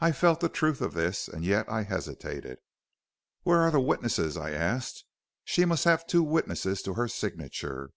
"I 0.00 0.12
felt 0.12 0.40
the 0.40 0.50
truth 0.50 0.82
of 0.82 0.92
this, 0.92 1.26
and 1.26 1.46
yet 1.46 1.66
I 1.66 1.84
hesitated. 1.84 2.58
"'Where 3.42 3.62
are 3.62 3.70
the 3.70 3.80
witnesses?' 3.80 4.36
I 4.36 4.50
asked. 4.50 5.06
'She 5.44 5.64
must 5.64 5.84
have 5.84 6.06
two 6.06 6.22
witnesses 6.22 6.82
to 6.82 6.92
her 6.92 7.08
signature.' 7.08 7.90